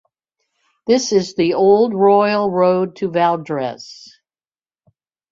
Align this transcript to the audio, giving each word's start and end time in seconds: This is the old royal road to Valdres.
This 0.87 1.11
is 1.11 1.35
the 1.35 1.53
old 1.53 1.93
royal 1.93 2.49
road 2.49 2.95
to 2.95 3.11
Valdres. 3.11 4.09